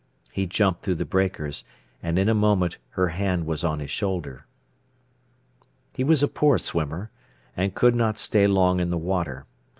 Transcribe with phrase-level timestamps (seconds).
[0.31, 1.63] He jumped through the breakers,
[2.01, 4.47] and in a moment her hand was on his shoulder.
[5.93, 7.11] He was a poor swimmer,
[7.55, 9.45] and could not stay long in the water.